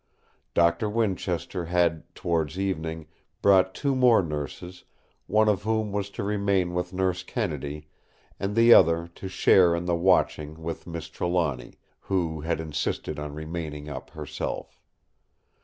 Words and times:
Doctor 0.55 0.89
Winchester 0.89 1.65
had, 1.65 2.15
towards 2.15 2.57
evening, 2.59 3.05
brought 3.43 3.75
two 3.75 3.93
more 3.95 4.23
nurses, 4.23 4.83
one 5.27 5.47
of 5.47 5.61
whom 5.61 5.91
was 5.91 6.09
to 6.09 6.23
remain 6.23 6.73
with 6.73 6.91
Nurse 6.91 7.21
Kennedy 7.21 7.87
and 8.39 8.55
the 8.55 8.73
other 8.73 9.07
to 9.09 9.27
share 9.27 9.75
in 9.75 9.85
the 9.85 9.93
watching 9.93 10.63
with 10.63 10.87
Miss 10.87 11.07
Trelawny, 11.07 11.75
who 11.99 12.41
had 12.41 12.59
insisted 12.59 13.19
on 13.19 13.35
remaining 13.35 13.89
up 13.89 14.09
herself. 14.09 14.81